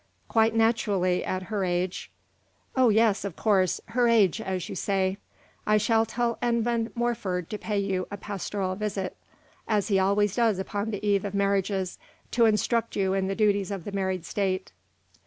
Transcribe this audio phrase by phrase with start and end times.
[0.27, 2.09] "Quite naturally at her age."
[2.75, 5.17] "Oh, yes, of course her age, as you say.
[5.67, 9.15] I shall tell Edmund Morford to pay you a pastoral visit,
[9.67, 11.99] as he always does upon the eve of marriages,
[12.31, 14.71] to instruct you in the duties of the married state."